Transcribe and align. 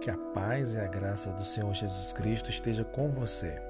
Que 0.00 0.10
a 0.10 0.18
paz 0.34 0.74
e 0.74 0.80
a 0.80 0.86
graça 0.88 1.30
do 1.30 1.44
Senhor 1.44 1.72
Jesus 1.72 2.12
Cristo 2.12 2.50
esteja 2.50 2.82
com 2.82 3.08
você. 3.08 3.62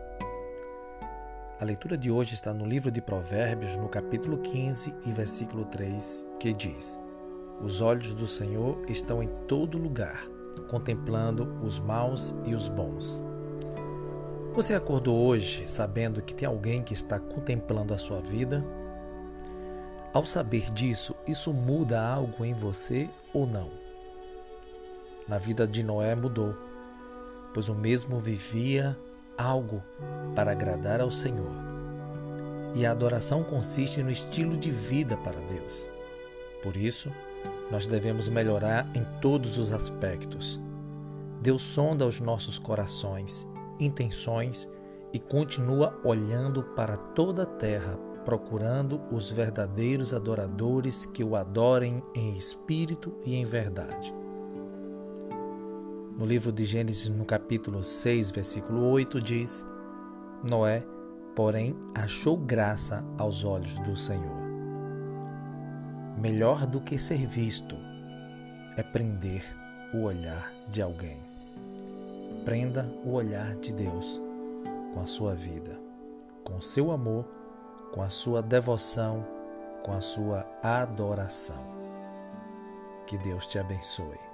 A 1.61 1.65
leitura 1.65 1.99
de 1.99 2.11
hoje 2.11 2.35
está 2.35 2.55
no 2.55 2.65
livro 2.65 2.91
de 2.91 3.03
Provérbios, 3.03 3.77
no 3.77 3.87
capítulo 3.87 4.39
15 4.39 4.95
e 5.05 5.13
versículo 5.13 5.67
3, 5.67 6.25
que 6.41 6.55
diz: 6.55 6.99
Os 7.61 7.83
olhos 7.83 8.15
do 8.15 8.27
Senhor 8.27 8.83
estão 8.89 9.23
em 9.23 9.29
todo 9.47 9.77
lugar, 9.77 10.27
contemplando 10.71 11.63
os 11.63 11.79
maus 11.79 12.35
e 12.47 12.55
os 12.55 12.71
bons. 12.71 13.23
Você 14.55 14.73
acordou 14.73 15.19
hoje 15.19 15.67
sabendo 15.67 16.23
que 16.23 16.33
tem 16.33 16.49
alguém 16.49 16.83
que 16.83 16.95
está 16.95 17.21
contemplando 17.21 17.93
a 17.93 17.99
sua 17.99 18.23
vida? 18.23 18.65
Ao 20.15 20.25
saber 20.25 20.71
disso, 20.71 21.15
isso 21.27 21.53
muda 21.53 22.03
algo 22.03 22.43
em 22.43 22.55
você 22.55 23.11
ou 23.35 23.47
não? 23.47 23.86
Na 25.29 25.39
vida 25.39 25.67
de 25.67 25.83
Noé 25.83 26.15
mudou, 26.15 26.55
pois 27.53 27.69
o 27.69 27.75
mesmo 27.75 28.19
vivia 28.21 28.97
algo 29.37 29.83
para 30.35 30.53
agradar 30.53 31.01
ao 31.01 31.11
Senhor. 31.11 31.51
E 32.75 32.85
a 32.85 32.91
adoração 32.91 33.43
consiste 33.43 34.03
no 34.03 34.11
estilo 34.11 34.57
de 34.57 34.71
vida 34.71 35.17
para 35.17 35.41
Deus. 35.41 35.89
Por 36.63 36.77
isso, 36.77 37.11
nós 37.71 37.87
devemos 37.87 38.29
melhorar 38.29 38.87
em 38.95 39.05
todos 39.21 39.59
os 39.59 39.73
aspectos. 39.73 40.61
Deus 41.41 41.63
sonda 41.63 42.07
os 42.07 42.21
nossos 42.21 42.59
corações, 42.59 43.47
intenções 43.81 44.71
e 45.13 45.19
continua 45.19 45.99
olhando 46.05 46.63
para 46.63 46.97
toda 46.97 47.45
a 47.45 47.47
terra 47.47 47.99
procurando 48.27 49.01
os 49.13 49.31
verdadeiros 49.31 50.13
adoradores 50.13 51.07
que 51.07 51.23
o 51.23 51.37
adorem 51.37 52.03
em 52.13 52.37
espírito 52.37 53.15
e 53.25 53.37
em 53.37 53.45
verdade. 53.45 54.13
No 56.17 56.25
livro 56.25 56.51
de 56.51 56.65
Gênesis, 56.65 57.09
no 57.09 57.25
capítulo 57.25 57.83
6, 57.83 58.31
versículo 58.31 58.91
8, 58.91 59.21
diz: 59.21 59.67
Noé, 60.43 60.83
porém, 61.35 61.77
achou 61.95 62.37
graça 62.37 63.05
aos 63.19 63.45
olhos 63.45 63.79
do 63.81 63.97
Senhor. 63.97 64.47
Melhor 66.19 66.67
do 66.67 66.81
que 66.81 66.99
ser 66.99 67.27
visto 67.27 67.77
é 68.77 68.83
prender 68.83 69.45
o 69.93 70.03
olhar 70.03 70.53
de 70.69 70.81
alguém. 70.81 71.19
Prenda 72.45 72.91
o 73.05 73.13
olhar 73.13 73.55
de 73.57 73.75
Deus 73.75 74.21
com 74.95 75.01
a 75.01 75.07
sua 75.07 75.35
vida, 75.35 75.79
com 76.43 76.57
o 76.57 76.63
seu 76.63 76.91
amor 76.91 77.27
com 77.97 78.03
a 78.03 78.11
sua 78.11 78.43
devoção, 78.43 79.27
com 79.83 79.93
a 79.95 80.03
sua 80.03 80.47
adoração. 80.63 81.65
Que 83.07 83.17
Deus 83.17 83.47
te 83.47 83.59
abençoe. 83.59 84.26